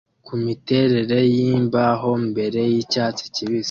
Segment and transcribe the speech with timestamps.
[0.25, 3.59] Ku miterere yimbaho mbere yicyatsi kibisi